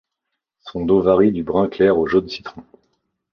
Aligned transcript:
Son 0.61 0.83
dos 0.87 0.99
varie 1.03 1.31
du 1.31 1.43
brun 1.43 1.67
clair 1.67 1.99
au 1.99 2.07
jaune 2.07 2.27
citron. 2.27 2.63